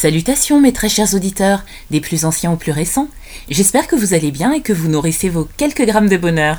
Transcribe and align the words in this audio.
Salutations 0.00 0.62
mes 0.62 0.72
très 0.72 0.88
chers 0.88 1.14
auditeurs, 1.14 1.62
des 1.90 2.00
plus 2.00 2.24
anciens 2.24 2.52
aux 2.52 2.56
plus 2.56 2.72
récents. 2.72 3.08
J'espère 3.50 3.86
que 3.86 3.96
vous 3.96 4.14
allez 4.14 4.30
bien 4.30 4.50
et 4.54 4.62
que 4.62 4.72
vous 4.72 4.88
nourrissez 4.88 5.28
vos 5.28 5.46
quelques 5.58 5.84
grammes 5.84 6.08
de 6.08 6.16
bonheur. 6.16 6.58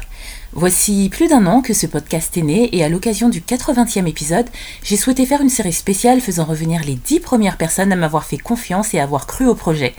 Voici 0.54 1.08
plus 1.10 1.30
d'un 1.30 1.46
an 1.46 1.62
que 1.62 1.74
ce 1.74 1.88
podcast 1.88 2.36
est 2.36 2.42
né 2.42 2.76
et 2.76 2.84
à 2.84 2.90
l'occasion 2.90 3.30
du 3.30 3.40
80e 3.40 4.06
épisode, 4.06 4.48
j'ai 4.84 4.98
souhaité 4.98 5.26
faire 5.26 5.42
une 5.42 5.50
série 5.50 5.72
spéciale 5.72 6.20
faisant 6.20 6.44
revenir 6.44 6.82
les 6.84 6.96
10 6.96 7.22
premières 7.22 7.56
personnes 7.56 7.94
à 7.94 7.96
m'avoir 7.96 8.26
fait 8.26 8.38
confiance 8.38 8.94
et 8.94 9.00
avoir 9.00 9.28
cru 9.28 9.48
au 9.48 9.56
projet. 9.56 9.94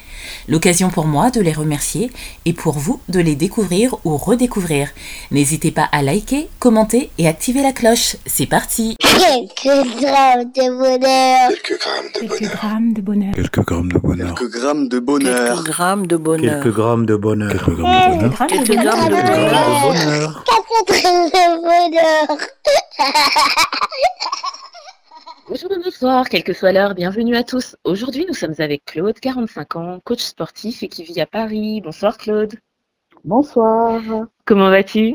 L'occasion 0.48 0.90
pour 0.90 1.06
moi 1.06 1.30
de 1.30 1.40
les 1.40 1.52
remercier 1.52 2.10
et 2.44 2.52
pour 2.52 2.74
vous 2.74 3.00
de 3.08 3.20
les 3.20 3.34
découvrir 3.34 3.96
ou 4.04 4.18
redécouvrir. 4.18 4.90
N'hésitez 5.30 5.70
pas 5.70 5.88
à 5.90 6.02
liker, 6.02 6.48
commenter 6.58 7.10
et 7.16 7.28
activer 7.28 7.62
la 7.62 7.72
cloche. 7.72 8.16
C'est 8.26 8.46
parti 8.46 8.96
Quelques 9.00 10.00
grammes 10.00 10.50
de 10.54 10.78
bonheur. 10.78 11.48
Quelques 11.48 11.78
grammes 11.78 12.92
de 12.92 13.00
bonheur. 13.00 13.34
Quelques 13.34 13.60
grammes 13.62 13.88
de 13.88 13.98
bonheur. 14.00 14.34
Quelques 14.34 14.50
grammes 14.50 14.88
de 14.88 14.98
bonheur. 14.98 15.44
Quelques 15.54 15.66
grammes 15.70 16.06
de 16.06 16.16
bonheur. 16.16 16.62
Quelques 16.62 16.74
grammes 16.74 17.06
de 17.06 17.16
bonheur. 17.16 17.52
Quelques 17.52 17.76
grammes 17.76 18.18
de 18.18 18.28
bonheur. 18.28 18.46
Quelques 18.48 18.76
grammes 18.76 19.08
de 19.08 19.14
bonheur. 19.14 20.11
Bonheur. 20.12 20.44
Bonjour 25.48 25.70
ou 25.72 25.82
bonsoir, 25.82 26.28
quelle 26.28 26.44
que 26.44 26.52
soit 26.52 26.72
l'heure, 26.72 26.94
bienvenue 26.94 27.36
à 27.36 27.42
tous. 27.42 27.76
Aujourd'hui, 27.84 28.24
nous 28.26 28.34
sommes 28.34 28.54
avec 28.58 28.84
Claude, 28.84 29.18
45 29.18 29.76
ans, 29.76 29.98
coach 30.04 30.20
sportif 30.20 30.82
et 30.82 30.88
qui 30.88 31.02
vit 31.04 31.20
à 31.20 31.26
Paris. 31.26 31.80
Bonsoir 31.82 32.16
Claude. 32.16 32.54
Bonsoir, 33.24 34.00
Comment 34.44 34.70
vas-tu? 34.70 35.14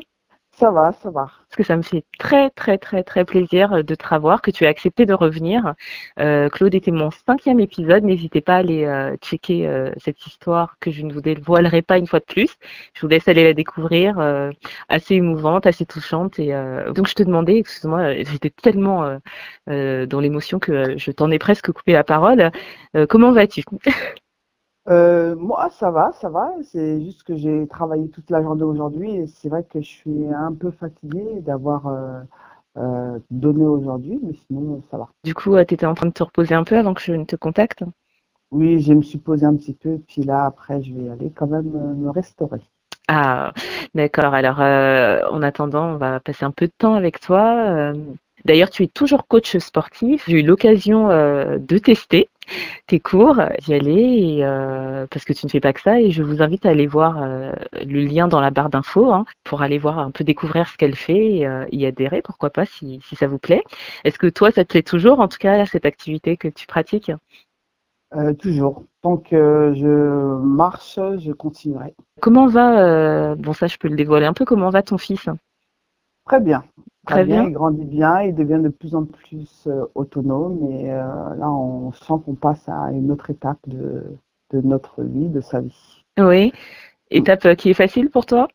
Ça 0.57 0.71
va, 0.71 0.93
ça 1.01 1.09
va. 1.09 1.27
Parce 1.49 1.57
que 1.57 1.63
ça 1.63 1.77
me 1.77 1.81
fait 1.81 2.03
très 2.19 2.49
très 2.51 2.77
très 2.77 3.03
très 3.03 3.23
plaisir 3.23 3.83
de 3.83 3.95
te 3.95 4.07
revoir, 4.07 4.41
que 4.41 4.51
tu 4.51 4.65
aies 4.65 4.67
accepté 4.67 5.05
de 5.05 5.13
revenir. 5.13 5.73
Euh, 6.19 6.49
Claude 6.49 6.75
était 6.75 6.91
mon 6.91 7.09
cinquième 7.11 7.59
épisode, 7.61 8.03
n'hésitez 8.03 8.41
pas 8.41 8.55
à 8.55 8.57
aller 8.57 8.83
euh, 8.85 9.15
checker 9.21 9.65
euh, 9.67 9.91
cette 9.97 10.25
histoire 10.25 10.75
que 10.81 10.91
je 10.91 11.03
ne 11.03 11.13
vous 11.13 11.21
dévoilerai 11.21 11.81
pas 11.81 11.97
une 11.97 12.07
fois 12.07 12.19
de 12.19 12.25
plus. 12.25 12.49
Je 12.93 13.01
vous 13.01 13.07
laisse 13.07 13.27
aller 13.29 13.43
la 13.45 13.53
découvrir, 13.53 14.19
euh, 14.19 14.51
assez 14.89 15.15
émouvante, 15.15 15.65
assez 15.67 15.85
touchante. 15.85 16.37
Et 16.39 16.53
euh, 16.53 16.91
donc 16.91 17.07
je 17.07 17.13
te 17.13 17.23
demandais, 17.23 17.57
excuse-moi, 17.57 17.99
euh, 18.01 18.23
j'étais 18.29 18.49
tellement 18.49 19.05
euh, 19.05 19.17
euh, 19.69 20.05
dans 20.05 20.19
l'émotion 20.19 20.59
que 20.59 20.71
euh, 20.71 20.97
je 20.97 21.11
t'en 21.11 21.31
ai 21.31 21.39
presque 21.39 21.71
coupé 21.71 21.93
la 21.93 22.03
parole. 22.03 22.51
Euh, 22.95 23.05
comment 23.07 23.31
vas-tu? 23.31 23.63
Euh, 24.89 25.35
moi, 25.35 25.69
ça 25.71 25.91
va, 25.91 26.11
ça 26.13 26.29
va. 26.29 26.51
C'est 26.63 27.01
juste 27.01 27.23
que 27.23 27.35
j'ai 27.35 27.67
travaillé 27.67 28.09
toute 28.09 28.29
la 28.29 28.41
journée 28.41 28.63
aujourd'hui 28.63 29.15
et 29.15 29.27
c'est 29.27 29.49
vrai 29.49 29.63
que 29.63 29.81
je 29.81 29.87
suis 29.87 30.25
un 30.33 30.53
peu 30.53 30.71
fatiguée 30.71 31.41
d'avoir 31.41 31.87
euh, 31.87 32.21
euh, 32.77 33.19
donné 33.29 33.65
aujourd'hui, 33.65 34.19
mais 34.23 34.33
sinon, 34.47 34.81
ça 34.89 34.97
va. 34.97 35.09
Du 35.23 35.33
coup, 35.33 35.55
tu 35.65 35.73
étais 35.73 35.85
en 35.85 35.93
train 35.93 36.07
de 36.07 36.13
te 36.13 36.23
reposer 36.23 36.55
un 36.55 36.63
peu 36.63 36.77
avant 36.77 36.93
que 36.93 37.01
je 37.01 37.13
ne 37.13 37.25
te 37.25 37.35
contacte? 37.35 37.83
Oui, 38.51 38.79
je 38.79 38.93
me 38.93 39.01
suis 39.01 39.17
posée 39.17 39.45
un 39.45 39.55
petit 39.55 39.73
peu, 39.73 39.99
puis 40.07 40.23
là, 40.23 40.45
après, 40.45 40.81
je 40.81 40.93
vais 40.93 41.09
aller 41.09 41.31
quand 41.31 41.47
même 41.47 41.69
me 41.69 42.09
restaurer. 42.09 42.61
Ah, 43.09 43.51
d'accord. 43.93 44.33
Alors, 44.33 44.59
en 44.59 45.41
attendant, 45.41 45.95
on 45.95 45.97
va 45.97 46.21
passer 46.21 46.45
un 46.45 46.51
peu 46.51 46.67
de 46.67 46.73
temps 46.77 46.93
avec 46.93 47.19
toi. 47.19 47.93
D'ailleurs, 48.45 48.69
tu 48.69 48.83
es 48.83 48.87
toujours 48.87 49.27
coach 49.27 49.57
sportif. 49.57 50.23
J'ai 50.27 50.39
eu 50.39 50.43
l'occasion 50.43 51.09
euh, 51.09 51.57
de 51.57 51.77
tester 51.77 52.29
tes 52.87 52.99
cours, 52.99 53.41
d'y 53.59 53.73
aller, 53.73 54.37
et, 54.37 54.45
euh, 54.45 55.07
parce 55.09 55.25
que 55.25 55.33
tu 55.33 55.45
ne 55.45 55.51
fais 55.51 55.59
pas 55.59 55.73
que 55.73 55.81
ça. 55.81 55.99
Et 55.99 56.11
je 56.11 56.23
vous 56.23 56.41
invite 56.41 56.65
à 56.65 56.69
aller 56.69 56.87
voir 56.87 57.21
euh, 57.21 57.51
le 57.73 58.01
lien 58.01 58.27
dans 58.27 58.39
la 58.39 58.51
barre 58.51 58.69
d'infos 58.69 59.11
hein, 59.11 59.25
pour 59.43 59.61
aller 59.61 59.77
voir 59.77 59.99
un 59.99 60.11
peu 60.11 60.23
découvrir 60.23 60.67
ce 60.67 60.77
qu'elle 60.77 60.95
fait 60.95 61.37
et 61.37 61.47
euh, 61.47 61.65
y 61.71 61.85
adhérer, 61.85 62.21
pourquoi 62.21 62.49
pas, 62.49 62.65
si, 62.65 62.99
si 63.03 63.15
ça 63.15 63.27
vous 63.27 63.39
plaît. 63.39 63.63
Est-ce 64.03 64.19
que 64.19 64.27
toi, 64.27 64.51
ça 64.51 64.63
te 64.63 64.69
plaît 64.69 64.83
toujours, 64.83 65.19
en 65.19 65.27
tout 65.27 65.37
cas, 65.39 65.65
cette 65.65 65.85
activité 65.85 66.37
que 66.37 66.47
tu 66.47 66.67
pratiques? 66.67 67.11
Toujours. 68.39 68.85
Tant 69.01 69.17
que 69.17 69.73
je 69.75 70.41
marche, 70.41 70.95
je 70.95 71.33
continuerai. 71.33 71.93
Comment 72.21 72.47
va, 72.47 73.35
bon 73.35 73.51
ça 73.51 73.67
je 73.67 73.77
peux 73.77 73.89
le 73.89 73.97
dévoiler 73.97 74.25
un 74.25 74.31
peu, 74.33 74.45
comment 74.45 74.69
va 74.69 74.81
ton 74.81 74.97
fils? 74.97 75.27
Très 76.25 76.39
bien. 76.39 76.63
Très 77.07 77.25
bien. 77.25 77.45
Il 77.45 77.53
grandit 77.53 77.85
bien, 77.85 78.21
il 78.21 78.35
devient 78.35 78.61
de 78.61 78.69
plus 78.69 78.93
en 78.93 79.05
plus 79.05 79.65
euh, 79.67 79.85
autonome 79.95 80.69
et 80.71 80.91
euh, 80.91 81.35
là, 81.35 81.49
on 81.49 81.91
sent 81.91 82.13
qu'on 82.25 82.35
passe 82.35 82.67
à 82.67 82.91
une 82.91 83.11
autre 83.11 83.29
étape 83.29 83.59
de, 83.65 84.03
de 84.51 84.61
notre 84.61 85.03
vie, 85.03 85.29
de 85.29 85.41
sa 85.41 85.61
vie. 85.61 86.03
Oui. 86.19 86.51
Étape 87.09 87.55
qui 87.55 87.69
est 87.69 87.73
facile 87.73 88.09
pour 88.09 88.25
toi? 88.25 88.47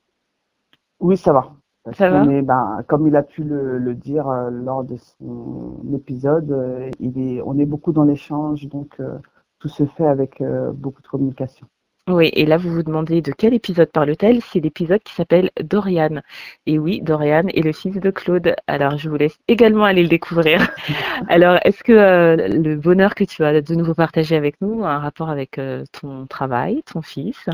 Oui, 1.01 1.17
ça 1.17 1.33
va. 1.33 1.53
Parce 1.85 1.99
Ça 1.99 2.11
va? 2.11 2.25
est, 2.33 2.43
ben, 2.43 2.83
comme 2.87 3.09
il 3.09 3.17
a 3.17 3.23
pu 3.23 3.43
le, 3.43 3.79
le 3.79 3.95
dire 3.95 4.29
euh, 4.29 4.51
lors 4.51 4.85
de 4.85 4.97
son 4.97 5.81
épisode, 5.95 6.53
euh, 6.53 6.91
il 7.01 7.19
est, 7.19 7.43
on 7.43 7.59
est 7.59 7.67
beaucoup 7.67 7.93
dans 7.93 8.05
l'échange, 8.05 8.69
donc 8.69 9.01
euh, 9.01 9.19
tout 9.59 9.69
se 9.69 9.85
fait 9.87 10.07
avec 10.07 10.43
beaucoup 10.75 11.03
de 11.03 11.07
communication. 11.09 11.67
Oui, 12.09 12.31
et 12.35 12.47
là 12.47 12.57
vous 12.59 12.71
vous 12.71 12.83
demandez 12.83 13.23
de 13.23 13.31
quel 13.33 13.55
épisode 13.55 13.91
parle-t-elle? 13.93 14.43
C'est 14.43 14.59
l'épisode 14.61 15.03
qui 15.05 15.15
s'appelle 15.15 15.51
Dorian. 15.63 16.21
Et 16.67 16.79
oui, 16.79 17.01
Dorian 17.01 17.47
est 17.49 17.63
le 17.63 17.73
fils 17.73 17.95
de 18.01 18.11
Claude. 18.11 18.57
Alors 18.67 18.99
je 18.99 19.09
vous 19.09 19.17
laisse 19.17 19.39
également 19.47 19.85
aller 19.85 20.03
le 20.03 20.09
découvrir. 20.09 20.69
Alors 21.29 21.59
est-ce 21.65 21.85
que 21.85 21.93
euh, 21.93 22.49
le 22.49 22.77
bonheur 22.77 23.15
que 23.15 23.23
tu 23.25 23.45
as 23.45 23.61
de 23.61 23.75
nouveau 23.77 23.95
partagé 23.95 24.35
avec 24.37 24.61
nous 24.61 24.85
a 24.85 24.91
un 24.91 24.99
rapport 24.99 25.31
avec 25.31 25.59
euh, 25.59 25.85
ton 25.93 26.27
travail, 26.27 26.83
ton 26.85 27.03
fils? 27.03 27.49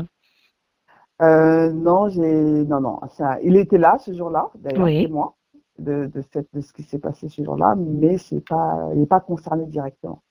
Euh, 1.21 1.71
non, 1.71 2.09
j'ai, 2.09 2.21
non, 2.65 2.79
non, 2.79 2.99
ça, 3.09 3.39
il 3.43 3.57
était 3.57 3.77
là 3.77 3.97
ce 3.99 4.13
jour-là, 4.13 4.49
d'ailleurs, 4.55 4.85
Oui. 4.85 5.01
témoin 5.01 5.33
de, 5.77 6.05
de, 6.13 6.21
cette, 6.33 6.47
de 6.53 6.61
ce 6.61 6.71
qui 6.73 6.83
s'est 6.83 6.99
passé 6.99 7.27
ce 7.29 7.43
jour-là, 7.43 7.75
mais 7.77 8.17
c'est 8.17 8.39
pas, 8.47 8.89
il 8.93 8.99
n'est 9.01 9.05
pas 9.05 9.19
concerné 9.19 9.65
directement. 9.65 10.21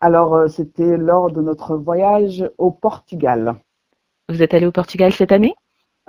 Alors, 0.00 0.34
euh, 0.34 0.48
c'était 0.48 0.96
lors 0.96 1.30
de 1.30 1.40
notre 1.40 1.76
voyage 1.76 2.50
au 2.58 2.70
Portugal. 2.70 3.56
Vous 4.28 4.42
êtes 4.42 4.54
allé 4.54 4.66
au 4.66 4.72
Portugal 4.72 5.12
cette 5.12 5.32
année? 5.32 5.54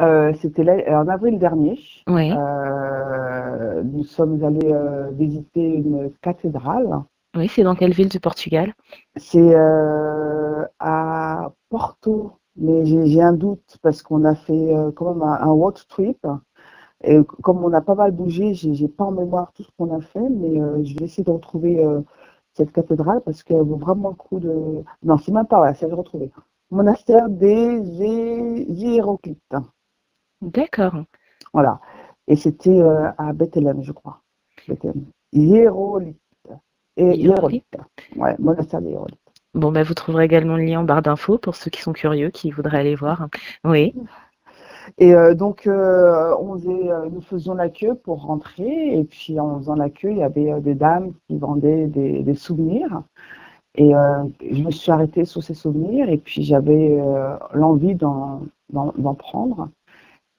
Euh, 0.02 0.34
c'était 0.42 0.64
là- 0.64 1.02
en 1.02 1.08
avril 1.08 1.40
dernier. 1.40 1.80
Oui. 2.08 2.32
Euh, 2.32 3.84
nous 3.84 4.04
sommes 4.04 4.44
allés 4.44 4.72
euh, 4.72 5.10
visiter 5.12 5.64
une 5.64 6.12
cathédrale. 6.22 6.90
Oui, 7.36 7.48
c'est 7.48 7.64
dans 7.64 7.76
quelle 7.76 7.94
ville 7.94 8.10
du 8.10 8.20
Portugal? 8.20 8.74
C'est 9.18 9.56
euh, 9.56 10.66
à 10.80 11.52
Porto, 11.70 12.34
mais 12.58 12.86
j'ai 12.86 13.22
un 13.22 13.34
doute 13.34 13.78
parce 13.82 14.02
qu'on 14.02 14.26
a 14.26 14.36
fait 14.36 14.76
euh, 14.76 14.92
quand 14.92 15.14
même 15.14 15.24
un, 15.24 15.34
un 15.42 15.52
road 15.52 15.78
trip. 15.88 16.26
Et 17.04 17.20
comme 17.44 17.64
on 17.64 17.74
a 17.74 17.82
pas 17.82 17.96
mal 17.96 18.12
bougé, 18.12 18.54
j'ai 18.54 18.88
pas 18.88 19.04
en 19.06 19.12
mémoire 19.12 19.52
tout 19.54 19.64
ce 19.64 19.70
qu'on 19.78 19.96
a 19.96 20.02
fait, 20.02 20.28
mais 20.30 20.60
euh, 20.60 20.84
je 20.84 20.98
vais 20.98 21.06
essayer 21.06 21.24
de 21.24 21.32
retrouver 21.32 21.84
euh, 21.86 22.02
cette 22.56 22.72
cathédrale 22.72 23.22
parce 23.22 23.44
qu'elle 23.44 23.62
vaut 23.62 23.76
vraiment 23.78 24.10
le 24.10 24.16
coup 24.16 24.40
de. 24.40 24.84
Non, 25.04 25.18
c'est 25.18 25.32
même 25.32 25.46
pas 25.46 25.60
vrai, 25.60 25.76
c'est 25.76 25.88
de 25.88 25.94
retrouver. 25.94 26.32
Monastère 26.72 27.30
des 27.30 27.80
Hiéroclites. 28.70 29.56
D'accord. 30.42 31.04
Voilà. 31.54 31.80
Et 32.28 32.36
c'était 32.36 32.82
euh, 32.82 33.12
à 33.18 33.34
Bethléem, 33.34 33.84
je 33.84 33.92
crois. 33.92 34.22
Bethléem. 34.68 35.06
Hiérolite. 35.32 36.18
Et 36.98 37.16
Hiérolite. 37.18 37.66
Ouais, 38.16 38.36
monastère 38.40 38.82
des 38.82 38.92
Hiérolites. 38.92 39.20
Bon, 39.54 39.72
bah, 39.72 39.84
vous 39.84 39.94
trouverez 39.94 40.26
également 40.26 40.58
le 40.58 40.64
lien 40.64 40.82
en 40.82 40.84
barre 40.84 41.02
d'infos 41.02 41.38
pour 41.38 41.56
ceux 41.56 41.70
qui 41.70 41.82
sont 41.82 41.94
curieux, 41.94 42.30
qui 42.30 42.52
voudraient 42.52 42.80
aller 42.80 42.96
voir. 42.96 43.28
Oui. 43.64 43.94
Et 44.98 45.14
euh, 45.14 45.34
donc, 45.34 45.68
euh, 45.68 46.36
on 46.40 46.54
faisait, 46.54 46.92
euh, 46.92 47.10
nous 47.10 47.22
faisions 47.22 47.54
la 47.54 47.70
queue 47.70 47.96
pour 47.96 48.24
rentrer. 48.24 48.98
Et 48.98 49.04
puis, 49.04 49.40
en 49.40 49.58
faisant 49.60 49.76
la 49.76 49.90
queue, 49.90 50.12
il 50.12 50.18
y 50.18 50.24
avait 50.24 50.60
des 50.62 50.76
dames 50.76 51.14
qui 51.28 51.38
vendaient 51.38 51.88
des, 51.88 52.24
des 52.24 52.36
souvenirs. 52.36 53.04
Et 53.78 53.92
je 53.92 54.64
me 54.64 54.72
suis 54.72 54.90
arrêtée 54.90 55.26
sur 55.26 55.44
ces 55.44 55.54
souvenirs. 55.54 56.10
Et 56.10 56.18
puis, 56.18 56.44
j'avais 56.44 56.98
l'envie 57.54 57.96
d'en 57.96 58.40
prendre. 59.18 59.70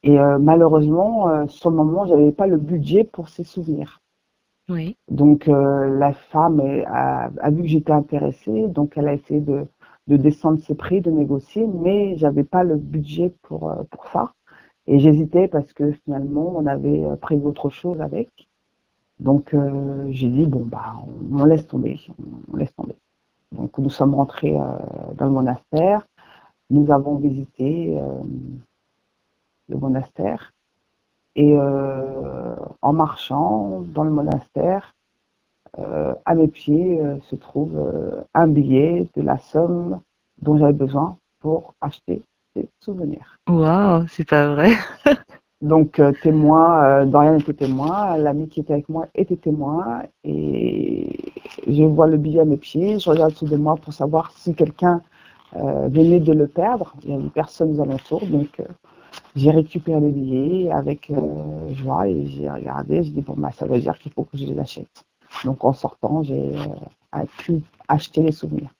Et 0.03 0.19
euh, 0.21 0.39
malheureusement, 0.39 1.29
euh, 1.29 1.47
sur 1.49 1.71
le 1.71 1.77
moment, 1.77 2.07
je 2.07 2.15
n'avais 2.15 2.31
pas 2.31 2.47
le 2.47 2.59
budget 2.59 3.03
pour 3.03 3.29
ces 3.29 3.43
souvenirs. 3.43 4.01
Oui. 4.69 4.97
Donc, 5.11 5.49
euh, 5.49 5.99
la 5.99 6.13
femme 6.13 6.61
a, 6.87 7.29
a 7.41 7.51
vu 7.51 7.63
que 7.63 7.69
j'étais 7.69 7.93
intéressée. 7.93 8.69
Donc, 8.69 8.93
elle 8.97 9.09
a 9.09 9.15
essayé 9.15 9.41
de, 9.41 9.67
de 10.07 10.17
descendre 10.17 10.61
ses 10.61 10.77
prix, 10.77 11.01
de 11.01 11.11
négocier. 11.11 11.67
Mais 11.67 12.17
j'avais 12.17 12.45
pas 12.45 12.63
le 12.63 12.77
budget 12.77 13.35
pour, 13.43 13.75
pour 13.91 14.07
ça. 14.09 14.33
Et 14.87 15.01
j'hésitais 15.01 15.49
parce 15.49 15.73
que 15.73 15.93
finalement, 15.93 16.53
on 16.57 16.67
avait 16.67 17.05
euh, 17.05 17.17
prévu 17.17 17.47
autre 17.47 17.71
chose 17.71 18.01
avec. 18.01 18.49
Donc, 19.19 19.55
euh, 19.55 20.07
j'ai 20.11 20.29
dit, 20.29 20.47
bon, 20.47 20.65
bah, 20.65 20.95
on, 21.33 21.45
laisse 21.45 21.67
tomber. 21.67 22.01
On 22.53 22.57
laisse 22.57 22.75
tomber. 22.75 22.97
Donc, 23.53 23.77
nous 23.79 23.91
sommes 23.91 24.15
rentrés 24.15 24.55
euh, 24.55 24.63
dans 25.17 25.27
le 25.27 25.33
monastère. 25.33 26.07
Nous 26.71 26.91
avons 26.91 27.17
visité 27.17 27.97
le 29.69 29.77
monastère. 29.77 30.53
Et 31.37 31.57
en 31.57 32.93
marchant 32.93 33.85
dans 33.95 34.03
le 34.03 34.11
monastère, 34.11 34.97
à 35.77 36.35
mes 36.35 36.49
pieds 36.49 37.01
se 37.31 37.37
trouve 37.37 37.81
un 38.35 38.49
billet 38.49 39.07
de 39.15 39.23
la 39.23 39.39
somme 39.39 40.01
dont 40.43 40.59
j'avais 40.59 40.73
besoin 40.73 41.19
pour 41.39 41.75
acheter 41.81 42.21
souvenirs. 42.81 43.39
Waouh, 43.49 44.07
c'est 44.09 44.29
pas 44.29 44.55
vrai. 44.55 44.73
Donc, 45.63 45.99
euh, 46.01 46.13
témoin, 46.23 46.85
euh, 46.85 47.05
Dorian 47.07 47.39
était 47.39 47.55
témoin, 47.55 48.17
l'ami 48.19 48.49
qui 48.49 48.61
était 48.61 48.75
avec 48.75 48.89
moi 48.91 49.07
était 49.15 49.37
témoin, 49.37 50.03
et 50.23 51.33
je 51.67 51.83
vois 51.85 52.07
le 52.09 52.19
billet 52.19 52.41
à 52.41 52.45
mes 52.45 52.59
pieds, 52.59 52.99
je 52.99 53.09
regarde 53.09 53.35
sous 53.35 53.47
de 53.47 53.57
moi 53.57 53.77
pour 53.77 53.93
savoir 53.95 54.33
si 54.33 54.55
quelqu'un 54.55 55.03
euh, 55.57 55.89
venait 55.89 56.21
de 56.21 56.33
le 56.33 56.47
perdre. 56.47 56.95
Il 57.05 57.11
y 57.11 57.15
avait 57.15 57.31
personne 57.31 57.79
aux 57.79 57.83
alentours, 57.83 58.27
donc 58.27 58.61
j'ai 59.35 59.51
récupéré 59.51 60.01
les 60.01 60.11
billets 60.11 60.71
avec 60.71 61.11
joie 61.73 62.07
et 62.09 62.27
j'ai 62.27 62.51
regardé, 62.51 63.03
j'ai 63.03 63.11
dit 63.13 63.23
bon 63.23 63.35
bah 63.37 63.51
ça 63.53 63.67
veut 63.67 63.81
dire 63.81 63.99
qu'il 63.99 64.13
faut 64.13 64.25
que 64.25 64.37
je 64.37 64.45
les 64.45 64.59
achète. 64.59 65.05
Donc 65.45 65.65
en 65.65 65.73
sortant, 65.73 66.23
j'ai 66.23 66.53
pu 67.39 67.63
acheter 67.89 68.23
les 68.23 68.33
souvenirs, 68.33 68.71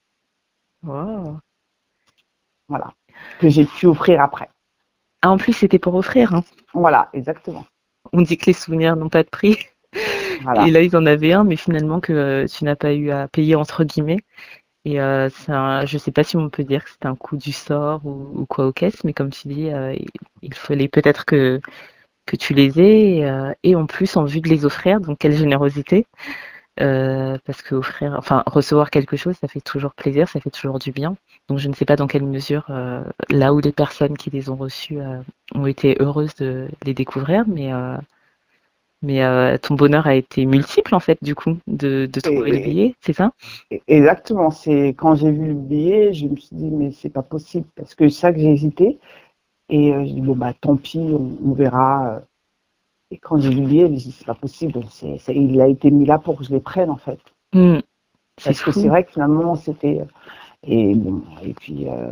Wow. 0.83 1.39
voilà, 2.69 2.93
que 3.39 3.49
j'ai 3.49 3.65
pu 3.65 3.85
offrir 3.87 4.21
après. 4.21 4.49
Ah, 5.21 5.31
en 5.31 5.37
plus, 5.37 5.53
c'était 5.53 5.79
pour 5.79 5.95
offrir. 5.95 6.33
hein. 6.33 6.43
Voilà, 6.73 7.09
exactement. 7.13 7.65
On 8.13 8.21
dit 8.21 8.37
que 8.37 8.45
les 8.47 8.53
souvenirs 8.53 8.95
n'ont 8.95 9.09
pas 9.09 9.23
de 9.23 9.29
prix. 9.29 9.57
Voilà. 10.41 10.67
Et 10.67 10.71
là, 10.71 10.81
ils 10.81 10.95
en 10.95 11.05
avaient 11.05 11.33
un, 11.33 11.43
mais 11.43 11.55
finalement 11.55 11.99
que 11.99 12.13
euh, 12.13 12.45
tu 12.47 12.63
n'as 12.63 12.75
pas 12.75 12.93
eu 12.93 13.09
à 13.09 13.27
payer 13.27 13.55
entre 13.55 13.83
guillemets. 13.83 14.19
Et 14.85 15.01
euh, 15.01 15.29
un- 15.49 15.85
je 15.85 15.97
sais 15.97 16.11
pas 16.11 16.23
si 16.23 16.37
on 16.37 16.49
peut 16.49 16.63
dire 16.63 16.83
que 16.85 16.91
c'est 16.91 17.05
un 17.07 17.15
coup 17.15 17.35
du 17.37 17.51
sort 17.51 18.05
ou, 18.05 18.41
ou 18.41 18.45
quoi 18.45 18.67
aux 18.67 18.71
caisses, 18.71 19.03
mais 19.03 19.13
comme 19.13 19.31
tu 19.31 19.47
dis, 19.47 19.69
euh, 19.69 19.93
il, 19.93 20.07
il 20.43 20.53
fallait 20.53 20.87
peut-être 20.87 21.25
que, 21.25 21.59
que 22.25 22.35
tu 22.37 22.53
les 22.53 22.79
aies, 22.79 23.17
et, 23.17 23.25
euh, 23.25 23.51
et 23.63 23.75
en 23.75 23.85
plus 23.85 24.15
en 24.17 24.23
vue 24.25 24.41
de 24.41 24.49
les 24.49 24.65
offrir, 24.65 25.01
donc 25.01 25.17
quelle 25.17 25.35
générosité. 25.35 26.05
Euh, 26.79 27.37
parce 27.45 27.63
que 27.63 27.73
offrir, 27.75 28.15
enfin 28.17 28.43
recevoir 28.45 28.91
quelque 28.91 29.17
chose, 29.17 29.35
ça 29.41 29.47
fait 29.47 29.61
toujours 29.61 29.93
plaisir, 29.93 30.29
ça 30.29 30.39
fait 30.39 30.51
toujours 30.51 30.77
du 30.77 30.91
bien. 30.91 31.15
Donc 31.49 31.57
je 31.57 31.69
ne 31.69 31.73
sais 31.73 31.85
pas 31.85 31.95
dans 31.95 32.05
quelle 32.07 32.23
mesure, 32.25 32.65
euh, 32.69 33.03
là 33.29 33.53
où 33.53 33.59
les 33.59 33.71
personnes 33.71 34.15
qui 34.15 34.29
les 34.29 34.49
ont 34.49 34.55
reçus 34.55 34.99
euh, 34.99 35.19
ont 35.55 35.65
été 35.65 35.97
heureuses 35.99 36.35
de 36.35 36.67
les 36.85 36.93
découvrir, 36.93 37.45
mais 37.47 37.71
mais 39.01 39.57
ton 39.59 39.75
bonheur 39.75 40.07
a 40.07 40.15
été 40.15 40.45
multiple 40.45 40.95
en 40.95 40.99
fait 40.99 41.17
du 41.21 41.35
coup 41.35 41.57
de, 41.67 42.07
de 42.11 42.19
trouver 42.19 42.51
le 42.51 42.57
Et- 42.57 42.63
billet, 42.63 42.95
c'est 43.01 43.13
ça? 43.13 43.31
Exactement. 43.87 44.49
C'est 44.51 44.89
quand 44.89 45.15
j'ai 45.15 45.31
vu 45.31 45.47
le 45.47 45.53
billet, 45.53 46.13
je 46.13 46.25
me 46.27 46.35
suis 46.37 46.55
dit 46.55 46.69
mais 46.71 46.91
c'est 46.91 47.09
pas 47.09 47.23
possible 47.23 47.67
parce 47.75 47.95
que 47.95 48.07
c'est 48.09 48.19
ça 48.19 48.33
que 48.33 48.39
j'ai 48.39 48.51
hésité 48.51 48.97
et 49.69 49.93
je 49.93 50.13
dis 50.13 50.21
bon 50.21 50.35
bah 50.35 50.53
tant 50.59 50.77
pis, 50.77 50.99
on, 50.99 51.37
on 51.45 51.53
verra. 51.53 52.21
Euh. 53.11 53.15
Et 53.15 53.17
quand 53.17 53.37
je 53.39 53.49
me 53.49 53.67
suis 53.67 53.89
dit 53.89 54.11
c'est 54.11 54.25
pas 54.25 54.35
possible. 54.35 54.79
Il 55.29 55.61
a 55.61 55.67
été 55.67 55.91
mis 55.91 56.05
là 56.05 56.19
pour 56.19 56.37
que 56.37 56.43
je 56.43 56.51
les 56.51 56.59
prenne 56.59 56.89
en 56.89 56.97
fait. 56.97 57.19
C'est 57.53 58.49
Parce 58.49 58.61
que 58.63 58.71
c'est 58.71 58.87
vrai 58.87 59.03
que 59.03 59.11
finalement 59.11 59.55
c'était 59.55 60.01
et 60.63 60.95
bon 60.95 61.23
et 61.43 61.53
puis 61.53 61.87
euh, 61.87 62.11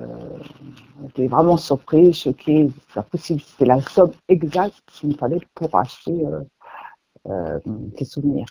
on 1.03 1.07
était 1.09 1.27
vraiment 1.27 1.57
surpris, 1.57 2.13
choqués. 2.13 2.69
C'est 2.87 2.93
pas 2.95 3.03
possible. 3.03 3.41
C'était 3.41 3.65
la 3.65 3.81
somme 3.81 4.11
exacte 4.27 4.81
qu'il 4.91 5.09
me 5.09 5.15
fallait 5.15 5.39
pour 5.53 5.75
acheter 5.75 6.25
euh, 6.25 6.41
euh, 7.27 7.59
ces 7.97 8.05
souvenirs. 8.05 8.45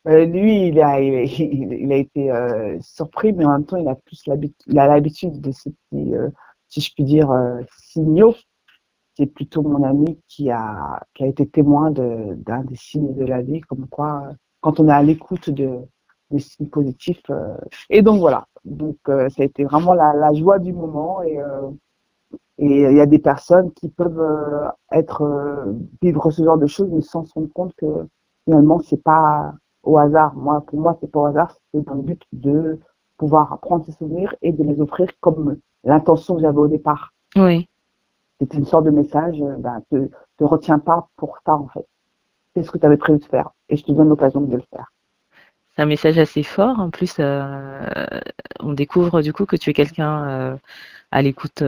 Euh, 0.09 0.25
lui, 0.25 0.69
il 0.69 0.81
a, 0.81 1.01
il, 1.01 1.15
a- 1.17 1.23
il- 1.23 1.73
il 1.81 1.93
a 1.93 1.97
été 1.97 2.31
euh, 2.31 2.79
surpris, 2.81 3.33
mais 3.33 3.45
en 3.45 3.53
même 3.53 3.65
temps, 3.67 3.77
il 3.77 3.89
a 3.89 3.97
plus 3.97 4.23
l'habitude, 4.27 5.41
de 5.41 5.51
ces 5.51 5.71
petits, 5.71 6.15
euh, 6.15 6.31
si 6.69 6.81
je 6.81 6.95
puis 6.95 7.05
dire, 7.05 7.31
euh, 7.31 7.61
signaux. 7.79 8.37
C'est 9.17 9.27
plutôt 9.27 9.63
mon 9.63 9.83
ami 9.83 10.19
qui 10.29 10.51
a, 10.51 11.03
qui 11.15 11.25
a 11.25 11.27
été 11.27 11.47
témoin 11.49 11.91
de- 11.91 12.35
d'un 12.35 12.63
des 12.65 12.77
signes 12.77 13.15
de 13.15 13.25
la 13.25 13.43
vie, 13.43 13.61
comme 13.63 13.87
quoi, 13.89 14.25
quand 14.61 14.79
on 14.81 14.89
est 14.89 14.93
à 14.93 15.03
l'écoute 15.03 15.51
de, 15.51 15.79
des 16.31 16.39
signes 16.39 16.69
positifs. 16.69 17.23
euh, 17.31 17.57
et 17.91 18.03
donc 18.03 18.21
voilà. 18.21 18.47
Donc 18.65 18.97
euh, 19.09 19.29
ça 19.31 19.43
a 19.43 19.45
été 19.47 19.65
vraiment 19.65 19.95
la, 19.95 20.33
joie 20.35 20.59
du 20.59 20.73
moment 20.73 21.23
et 21.23 21.41
euh, 21.41 21.71
et 22.59 22.83
il 22.91 22.97
y 22.97 23.01
a 23.01 23.07
des 23.07 23.19
personnes 23.19 23.71
qui 23.73 23.89
peuvent 23.91 24.71
être 24.91 25.67
vivre 26.01 26.31
ce 26.31 26.43
genre 26.43 26.57
de 26.59 26.67
choses, 26.67 26.89
mais 26.91 27.03
sans 27.03 27.25
se 27.27 27.35
rendre 27.35 27.53
compte 27.53 27.75
que 27.77 27.87
finalement 28.45 28.81
c'est 28.81 29.03
pas 29.03 29.53
au 29.83 29.99
hasard. 29.99 30.35
Moi, 30.35 30.63
pour 30.67 30.81
moi, 30.81 30.97
c'est 31.01 31.11
pas 31.11 31.21
au 31.21 31.27
hasard, 31.27 31.55
c'est 31.73 31.83
dans 31.85 31.95
le 31.95 32.03
but 32.03 32.23
de 32.33 32.79
pouvoir 33.19 33.53
apprendre 33.53 33.85
ces 33.85 33.93
souvenirs 33.93 34.35
et 34.43 34.53
de 34.53 34.63
les 34.65 34.81
offrir 34.81 35.09
comme 35.21 35.59
l'intention 35.85 36.37
que 36.37 36.41
j'avais 36.43 36.59
au 36.59 36.69
départ. 36.69 37.13
Oui. 37.37 37.69
C'était 38.41 38.59
une 38.59 38.67
sorte 38.67 38.85
de 38.85 38.91
message, 38.91 39.39
ben, 39.59 39.83
te, 39.91 40.09
te 40.39 40.45
retiens 40.45 40.79
pas 40.79 41.09
pour 41.17 41.39
ça 41.45 41.55
en 41.55 41.69
fait. 41.69 41.87
C'est 42.55 42.63
ce 42.63 42.71
que 42.71 42.79
tu 42.79 42.87
avais 42.87 42.97
prévu 42.97 43.19
de 43.19 43.25
faire 43.25 43.51
et 43.69 43.77
je 43.77 43.85
te 43.85 43.93
donne 43.93 44.09
l'occasion 44.09 44.41
de 44.41 44.55
le 44.55 44.63
faire. 44.71 44.93
C'est 45.75 45.83
un 45.83 45.87
message 45.87 46.19
assez 46.19 46.43
fort. 46.43 46.79
En 46.81 46.91
plus, 46.91 47.17
euh, 47.19 47.87
on 48.61 48.73
découvre 48.73 49.21
du 49.21 49.33
coup 49.33 49.45
que 49.45 49.57
tu 49.57 49.71
es 49.71 49.73
quelqu'un 49.75 50.29
euh, 50.29 50.57
à 51.11 51.21
l'écoute 51.23 51.63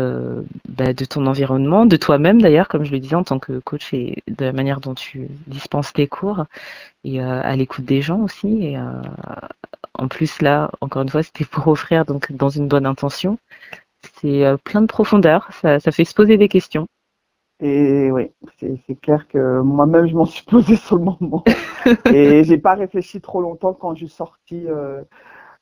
bah, 0.68 0.92
de 0.94 1.04
ton 1.04 1.26
environnement, 1.26 1.84
de 1.84 1.96
toi-même 1.96 2.40
d'ailleurs, 2.40 2.68
comme 2.68 2.84
je 2.84 2.92
le 2.92 3.00
disais 3.00 3.16
en 3.16 3.24
tant 3.24 3.38
que 3.38 3.58
coach 3.60 3.92
et 3.92 4.22
de 4.26 4.46
la 4.46 4.52
manière 4.52 4.80
dont 4.80 4.94
tu 4.94 5.28
dispenses 5.46 5.92
tes 5.92 6.06
cours 6.06 6.44
et 7.04 7.20
à 7.20 7.54
l'écoute 7.54 7.84
des 7.84 8.02
gens 8.02 8.20
aussi. 8.20 8.64
Et 8.64 8.78
en 9.98 10.08
plus 10.08 10.40
là, 10.40 10.70
encore 10.80 11.02
une 11.02 11.08
fois, 11.08 11.22
c'était 11.22 11.44
pour 11.44 11.66
offrir 11.68 12.04
donc 12.06 12.32
dans 12.32 12.48
une 12.48 12.68
bonne 12.68 12.86
intention. 12.86 13.38
C'est 14.20 14.44
euh, 14.44 14.56
plein 14.56 14.80
de 14.82 14.86
profondeur. 14.86 15.48
Ça, 15.52 15.80
ça 15.80 15.92
fait 15.92 16.04
se 16.04 16.14
poser 16.14 16.36
des 16.36 16.48
questions. 16.48 16.86
Et 17.60 18.10
oui, 18.12 18.30
c'est 18.60 19.00
clair 19.00 19.26
que 19.26 19.60
moi-même, 19.60 20.06
je 20.06 20.14
m'en 20.14 20.26
suis 20.26 20.44
posé 20.46 20.76
sur 20.76 20.96
le 20.96 21.04
moment. 21.04 21.44
et 22.12 22.44
j'ai 22.44 22.58
pas 22.58 22.74
réfléchi 22.74 23.20
trop 23.20 23.40
longtemps 23.40 23.74
quand 23.74 23.94
je 23.94 24.06
suis 24.06 24.14
sortie. 24.14 24.66
euh, 24.68 25.02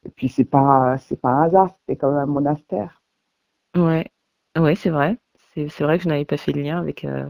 et 0.05 0.11
puis, 0.11 0.29
c'est 0.29 0.45
pas, 0.45 0.99
c'est 0.99 1.21
pas 1.21 1.31
un 1.31 1.43
hasard, 1.45 1.71
c'était 1.81 1.97
quand 1.97 2.11
même 2.11 2.21
un 2.21 2.27
monastère. 2.27 3.03
Ouais, 3.77 4.07
ouais, 4.59 4.75
c'est 4.75 4.91
vrai. 4.91 5.19
C'est 5.55 5.69
c'est 5.69 5.85
vrai 5.85 5.99
que 5.99 6.05
je 6.05 6.09
n'avais 6.09 6.25
pas 6.25 6.37
fait 6.37 6.53
le 6.53 6.63
lien 6.63 6.79
avec 6.79 7.05
euh, 7.05 7.27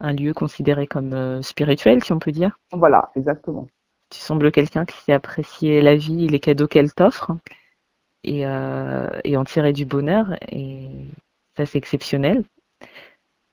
un 0.00 0.12
lieu 0.12 0.34
considéré 0.34 0.86
comme 0.86 1.12
euh, 1.14 1.42
spirituel, 1.42 2.02
si 2.04 2.12
on 2.12 2.18
peut 2.18 2.32
dire. 2.32 2.58
Voilà, 2.72 3.10
exactement. 3.16 3.68
Tu 4.10 4.18
sembles 4.18 4.52
quelqu'un 4.52 4.84
qui 4.84 4.96
sait 4.98 5.12
apprécier 5.12 5.80
la 5.80 5.96
vie 5.96 6.26
et 6.26 6.28
les 6.28 6.40
cadeaux 6.40 6.68
qu'elle 6.68 6.92
t'offre 6.92 7.32
et, 8.24 8.46
euh, 8.46 9.08
et 9.24 9.36
en 9.36 9.44
tirer 9.44 9.72
du 9.72 9.84
bonheur. 9.84 10.26
Et 10.50 10.88
ça, 11.56 11.66
c'est 11.66 11.78
exceptionnel. 11.78 12.44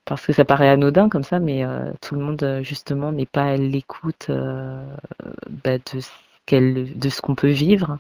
Parce 0.06 0.26
que 0.26 0.34
ça 0.34 0.44
paraît 0.46 0.70
anodin 0.70 1.08
comme 1.08 1.24
ça, 1.24 1.40
mais 1.40 1.64
euh, 1.64 1.92
tout 2.02 2.16
le 2.16 2.22
monde, 2.22 2.42
euh, 2.44 2.64
justement, 2.64 3.12
n'est 3.12 3.28
pas 3.28 3.44
à 3.46 3.58
l'écoute 3.58 4.28
euh, 4.30 4.84
bah, 5.64 5.78
de 5.78 6.00
ce 6.00 6.10
de 6.52 7.10
ce 7.10 7.22
qu'on 7.22 7.36
peut 7.36 7.52
vivre. 7.52 8.00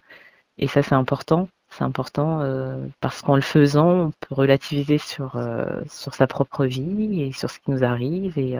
Et 0.57 0.67
ça, 0.67 0.83
c'est 0.83 0.95
important. 0.95 1.49
C'est 1.71 1.83
important 1.83 2.41
euh, 2.41 2.85
parce 3.01 3.21
qu'en 3.21 3.35
le 3.35 3.41
faisant, 3.41 3.89
on 4.07 4.11
peut 4.11 4.35
relativiser 4.35 4.97
sur, 4.99 5.35
euh, 5.37 5.81
sur 5.89 6.15
sa 6.15 6.27
propre 6.27 6.65
vie 6.65 7.23
et 7.23 7.31
sur 7.33 7.49
ce 7.51 7.59
qui 7.59 7.71
nous 7.71 7.83
arrive 7.83 8.39
et, 8.39 8.57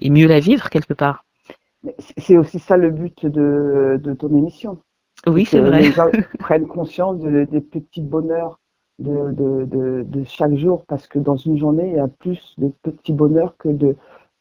et 0.00 0.10
mieux 0.10 0.26
la 0.26 0.40
vivre 0.40 0.68
quelque 0.68 0.94
part. 0.94 1.24
C'est 2.18 2.36
aussi 2.36 2.58
ça 2.58 2.76
le 2.76 2.90
but 2.90 3.26
de, 3.26 4.00
de 4.02 4.14
ton 4.14 4.28
émission. 4.36 4.82
Oui, 5.26 5.44
c'est 5.46 5.60
vrai. 5.60 5.82
les 5.82 5.92
gens 5.92 6.08
prennent 6.38 6.66
conscience 6.66 7.18
de- 7.18 7.44
des 7.44 7.60
petits 7.60 8.02
bonheurs 8.02 8.58
de, 8.98 9.32
de, 9.32 9.64
de, 9.64 10.02
de 10.06 10.24
chaque 10.24 10.54
jour, 10.54 10.84
parce 10.86 11.06
que 11.06 11.18
dans 11.18 11.36
une 11.36 11.56
journée, 11.56 11.88
il 11.90 11.96
y 11.96 12.00
a 12.00 12.08
plus 12.08 12.54
de 12.58 12.68
petits 12.82 13.12
bonheurs 13.12 13.56
que 13.56 13.68
de, 13.68 13.96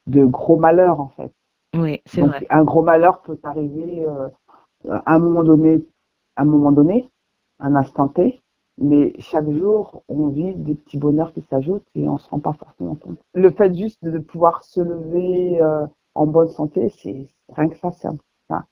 de 0.08 0.25
gros 0.25 0.58
malheurs, 0.58 1.00
en 1.00 1.10
fait. 1.10 1.32
Oui, 1.75 2.01
c'est 2.06 2.22
vrai. 2.22 2.46
un 2.50 2.63
gros 2.63 2.82
malheur 2.82 3.22
peut 3.22 3.38
arriver 3.44 4.06
euh, 4.08 4.27
à 5.06 5.15
un 5.15 5.20
moment 5.20 5.44
donné, 5.44 5.86
à 6.36 6.42
un 6.42 6.46
moment 6.46 6.72
donné, 6.72 7.10
un 7.60 7.75
instant 7.75 8.08
T, 8.08 8.42
mais 8.77 9.13
chaque 9.20 9.50
jour, 9.50 10.04
on 10.08 10.27
vit 10.30 10.56
des 10.56 10.75
petits 10.75 10.98
bonheurs 10.98 11.34
qui 11.34 11.42
s'ajoutent 11.50 11.86
et 11.96 12.08
on 12.08 12.18
se 12.18 12.30
rend 12.30 12.39
pas 12.39 12.54
forcément 12.54 12.96
compte. 12.96 13.20
Le 13.34 13.51
fait 13.51 13.74
juste 13.75 14.04
de 14.04 14.18
pouvoir 14.20 14.63
se 14.63 14.82
lever 14.82 15.62
euh, 15.62 15.86
en 16.15 16.25
bonne 16.25 16.48
santé, 16.50 16.89
c'est 16.89 17.27
rien 17.56 17.70
que 17.70 17.77
ça, 17.77 17.92
c'est 17.92 18.08
un- 18.08 18.18
ça- 18.48 18.48
c'est 18.48 18.54
un- 18.56 18.65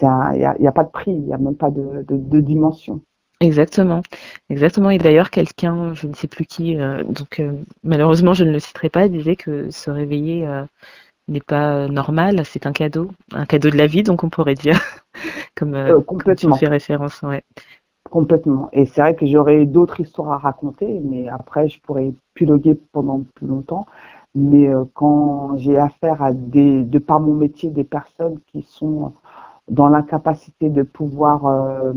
il 0.00 0.56
n'y 0.60 0.66
a, 0.66 0.72
pas 0.72 0.84
de 0.84 0.90
prix, 0.90 1.12
il 1.12 1.22
n'y 1.22 1.34
a 1.34 1.38
même 1.38 1.56
pas 1.56 1.70
de, 1.70 2.02
de, 2.08 2.16
de 2.16 2.40
dimension. 2.40 3.00
Exactement. 3.40 4.02
Exactement. 4.48 4.90
Et 4.90 4.98
d'ailleurs, 4.98 5.30
quelqu'un, 5.30 5.92
je 5.94 6.06
ne 6.06 6.14
sais 6.14 6.28
plus 6.28 6.46
qui, 6.46 6.78
euh, 6.80 7.02
donc 7.04 7.40
euh, 7.40 7.52
malheureusement, 7.82 8.32
je 8.32 8.44
ne 8.44 8.52
le 8.52 8.58
citerai 8.60 8.88
pas, 8.90 9.08
disait 9.08 9.36
que 9.36 9.70
se 9.70 9.90
réveiller 9.90 10.46
euh, 10.46 10.64
n'est 11.28 11.40
pas 11.40 11.88
normal, 11.88 12.44
c'est 12.44 12.66
un 12.66 12.72
cadeau, 12.72 13.10
un 13.32 13.44
cadeau 13.46 13.70
de 13.70 13.76
la 13.76 13.86
vie, 13.86 14.02
donc 14.02 14.24
on 14.24 14.30
pourrait 14.30 14.54
dire, 14.54 14.80
comme, 15.56 15.74
Euh, 15.74 16.00
comme 16.00 16.00
tu 16.00 16.06
complètement. 16.06 16.56
fais 16.56 16.68
référence. 16.68 17.22
Ouais. 17.22 17.42
Complètement. 18.10 18.68
Et 18.72 18.86
c'est 18.86 19.00
vrai 19.00 19.14
que 19.14 19.26
j'aurais 19.26 19.64
d'autres 19.66 20.00
histoires 20.00 20.32
à 20.32 20.38
raconter, 20.38 21.00
mais 21.04 21.28
après, 21.28 21.68
je 21.68 21.80
pourrais 21.80 22.14
piloguer 22.34 22.78
pendant 22.92 23.24
plus 23.34 23.46
longtemps. 23.46 23.86
Mais 24.36 24.68
quand 24.94 25.56
j'ai 25.58 25.78
affaire 25.78 26.20
à 26.22 26.32
des, 26.32 26.82
de 26.82 26.98
par 26.98 27.20
mon 27.20 27.34
métier, 27.34 27.70
des 27.70 27.84
personnes 27.84 28.40
qui 28.48 28.62
sont 28.62 29.12
dans 29.68 29.88
l'incapacité 29.88 30.68
de 30.68 30.82
pouvoir 30.82 31.46
euh, 31.46 31.92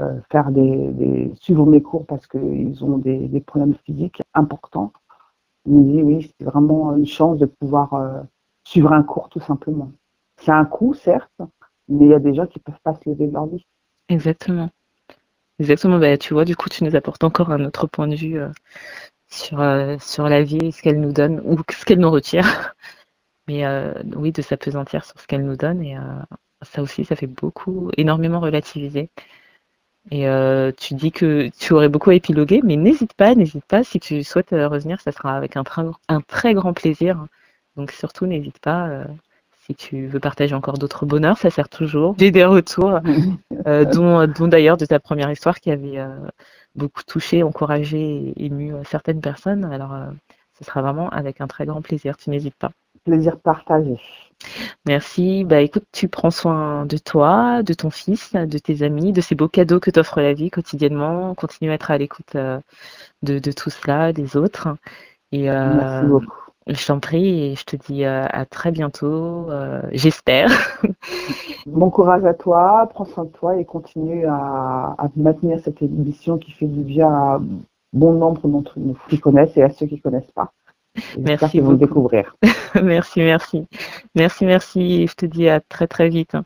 euh, 0.00 0.20
faire 0.30 0.50
des, 0.50 1.30
suivre 1.40 1.66
mes 1.66 1.82
cours 1.82 2.06
parce 2.06 2.26
qu'ils 2.26 2.84
ont 2.84 2.98
des, 2.98 3.40
problèmes 3.46 3.74
physiques 3.84 4.22
importants, 4.34 4.92
je 5.66 5.72
me 5.72 5.82
dis 5.82 6.02
oui, 6.02 6.34
c'est 6.38 6.46
vraiment 6.46 6.96
une 6.96 7.06
chance 7.06 7.38
de 7.38 7.46
pouvoir 7.46 7.94
euh, 7.94 8.20
suivre 8.64 8.92
un 8.92 9.02
cours 9.02 9.28
tout 9.28 9.40
simplement. 9.40 9.90
C'est 10.40 10.52
un 10.52 10.64
coût, 10.64 10.94
certes, 10.94 11.30
mais 11.88 12.06
il 12.06 12.10
y 12.10 12.14
a 12.14 12.20
des 12.20 12.34
gens 12.34 12.46
qui 12.46 12.58
peuvent 12.58 12.80
pas 12.82 12.94
se 12.94 13.08
lever 13.08 13.26
de 13.26 13.32
leur 13.32 13.46
lit. 13.46 13.66
Exactement. 14.08 14.70
Exactement, 15.58 15.98
bah, 15.98 16.16
tu 16.16 16.34
vois, 16.34 16.44
du 16.44 16.54
coup, 16.54 16.68
tu 16.68 16.84
nous 16.84 16.94
apportes 16.94 17.24
encore 17.24 17.50
un 17.50 17.64
autre 17.64 17.88
point 17.88 18.06
de 18.06 18.14
vue 18.14 18.40
sur, 19.26 19.58
sur 20.00 20.28
la 20.28 20.42
vie, 20.44 20.70
ce 20.70 20.80
qu'elle 20.80 21.00
nous 21.00 21.12
donne 21.12 21.40
ou 21.40 21.58
ce 21.68 21.84
qu'elle 21.84 21.98
nous 21.98 22.10
retire. 22.10 22.74
Mais 23.48 23.64
euh, 23.66 23.92
oui, 24.16 24.32
de 24.32 24.42
s'apesantir 24.42 25.04
sur 25.04 25.18
ce 25.20 25.26
qu'elle 25.26 25.44
nous 25.44 25.56
donne. 25.56 25.82
Et 25.82 25.96
ça 26.62 26.82
aussi, 26.82 27.04
ça 27.04 27.16
fait 27.16 27.26
beaucoup, 27.26 27.90
énormément 27.96 28.40
relativiser. 28.40 29.10
Et 30.10 30.26
tu 30.78 30.94
dis 30.94 31.12
que 31.12 31.50
tu 31.58 31.72
aurais 31.72 31.88
beaucoup 31.88 32.10
à 32.10 32.14
épiloguer, 32.14 32.60
mais 32.64 32.76
n'hésite 32.76 33.14
pas, 33.14 33.34
n'hésite 33.34 33.64
pas. 33.64 33.84
Si 33.84 34.00
tu 34.00 34.22
souhaites 34.24 34.50
revenir, 34.50 35.00
ça 35.00 35.12
sera 35.12 35.36
avec 35.36 35.56
un, 35.56 35.64
un 36.08 36.20
très 36.22 36.54
grand 36.54 36.72
plaisir. 36.72 37.26
Donc 37.76 37.90
surtout, 37.92 38.26
n'hésite 38.26 38.58
pas 38.58 39.06
si 39.68 39.74
tu 39.74 40.06
veux 40.06 40.20
partager 40.20 40.54
encore 40.54 40.78
d'autres 40.78 41.04
bonheurs, 41.04 41.36
ça 41.36 41.50
sert 41.50 41.68
toujours. 41.68 42.14
J'ai 42.18 42.30
des 42.30 42.44
retours, 42.44 43.00
euh, 43.66 43.84
dont, 43.84 44.26
dont 44.26 44.48
d'ailleurs 44.48 44.78
de 44.78 44.86
ta 44.86 44.98
première 44.98 45.30
histoire 45.30 45.60
qui 45.60 45.70
avait 45.70 45.98
euh, 45.98 46.08
beaucoup 46.74 47.02
touché, 47.06 47.42
encouragé 47.42 48.32
et 48.34 48.46
ému 48.46 48.72
euh, 48.72 48.82
certaines 48.84 49.20
personnes. 49.20 49.66
Alors, 49.66 49.94
ce 50.58 50.64
sera 50.64 50.80
vraiment 50.80 51.10
avec 51.10 51.42
un 51.42 51.46
très 51.46 51.66
grand 51.66 51.82
plaisir. 51.82 52.16
Tu 52.16 52.30
n'hésites 52.30 52.56
pas. 52.56 52.72
Plaisir 53.04 53.38
partagé. 53.38 53.98
Merci. 54.86 55.44
Bah 55.44 55.60
écoute, 55.60 55.84
tu 55.92 56.08
prends 56.08 56.30
soin 56.30 56.86
de 56.86 56.96
toi, 56.96 57.62
de 57.62 57.74
ton 57.74 57.90
fils, 57.90 58.34
de 58.34 58.58
tes 58.58 58.82
amis, 58.82 59.12
de 59.12 59.20
ces 59.20 59.34
beaux 59.34 59.48
cadeaux 59.48 59.80
que 59.80 59.90
t'offre 59.90 60.20
la 60.20 60.32
vie 60.32 60.50
quotidiennement. 60.50 61.34
Continue 61.34 61.70
à 61.70 61.74
être 61.74 61.90
à 61.90 61.98
l'écoute 61.98 62.34
de, 62.34 62.60
de, 63.38 63.52
tout 63.52 63.70
cela, 63.70 64.12
des 64.12 64.36
autres. 64.36 64.68
Et, 65.32 65.48
Merci 65.48 66.06
beaucoup. 66.06 66.48
Je 66.68 66.86
t'en 66.86 67.00
prie 67.00 67.44
et 67.44 67.54
je 67.54 67.64
te 67.64 67.76
dis 67.76 68.04
euh, 68.04 68.26
à 68.28 68.44
très 68.44 68.70
bientôt, 68.70 69.50
euh, 69.50 69.80
j'espère. 69.92 70.50
Bon 71.66 71.90
courage 71.90 72.24
à 72.24 72.34
toi, 72.34 72.88
prends 72.92 73.06
soin 73.06 73.24
de 73.24 73.30
toi 73.30 73.56
et 73.56 73.64
continue 73.64 74.26
à, 74.26 74.96
maintenir 75.16 75.60
cette 75.60 75.82
émission 75.82 76.38
qui 76.38 76.50
fait 76.52 76.66
du 76.66 76.80
bien 76.80 77.08
à 77.08 77.40
bon 77.92 78.12
nombre 78.12 78.46
d'entre 78.48 78.78
nous 78.78 78.98
qui 79.08 79.18
connaissent 79.18 79.56
et 79.56 79.62
à 79.62 79.70
ceux 79.70 79.86
qui 79.86 79.96
ne 79.96 80.00
connaissent 80.00 80.30
pas. 80.34 80.52
Merci 81.18 81.60
vous 81.60 81.72
le 81.72 81.76
découvrir. 81.78 82.36
merci, 82.82 83.20
merci. 83.20 83.66
Merci, 84.14 84.44
merci. 84.44 85.06
Je 85.06 85.14
te 85.14 85.26
dis 85.26 85.48
à 85.48 85.60
très 85.60 85.86
très 85.86 86.08
vite. 86.08 86.36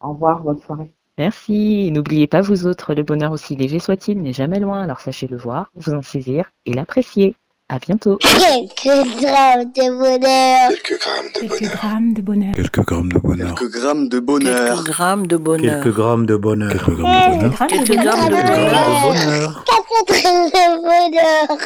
Au 0.00 0.10
revoir, 0.10 0.40
bonne 0.40 0.60
soirée. 0.60 0.90
Merci. 1.18 1.90
N'oubliez 1.92 2.26
pas 2.26 2.42
vous 2.42 2.66
autres, 2.66 2.94
le 2.94 3.02
bonheur 3.02 3.32
aussi 3.32 3.56
léger 3.56 3.78
soit-il 3.78 4.20
n'est 4.20 4.34
jamais 4.34 4.60
loin, 4.60 4.82
alors 4.82 5.00
sachez 5.00 5.26
le 5.26 5.36
voir, 5.36 5.70
vous 5.74 5.94
en 5.94 6.02
saisir 6.02 6.50
et 6.66 6.72
l'apprécier. 6.74 7.36
À 7.68 7.80
bientôt. 7.80 8.16
Quelques 8.18 8.84
grammes 8.84 9.72
de 9.74 9.90
bonheur. 9.98 10.70
Quelques 10.70 11.00
grammes 11.00 12.12
de 12.14 12.20
bonheur. 12.20 12.54
Quelques 12.54 12.80
grammes 12.84 13.08
de 13.08 13.18
bonheur. 13.18 13.54
Quelques 13.56 13.72
grammes 13.72 14.06
de 14.06 14.18
bonheur. 14.18 14.84
Quelques 14.84 14.96
grammes 14.96 15.26
de 15.26 15.36
bonheur. 15.36 15.82
Quelques 15.82 15.96
grammes 15.96 16.26
de 16.26 16.36
bonheur. 16.36 16.70
Quelques 16.70 16.92
grammes 16.92 17.16
de 17.16 17.26
bonheur. 17.26 17.66
Quelques 17.66 17.96
grammes 17.96 18.28
de 18.28 18.36
bonheur. 18.36 19.64
Quelques 19.66 20.22
grammes 20.22 20.50
de 20.50 20.66
bonheur. 20.82 21.58